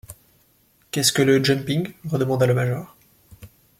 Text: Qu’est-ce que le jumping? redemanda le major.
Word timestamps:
Qu’est-ce 0.89 1.11
que 1.13 1.21
le 1.21 1.43
jumping? 1.43 1.93
redemanda 2.09 2.47
le 2.47 2.55
major. 2.55 2.95